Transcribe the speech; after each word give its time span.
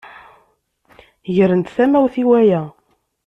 Grent 1.35 1.73
tamawt 1.75 2.15
i 2.21 2.23
waya. 2.29 2.61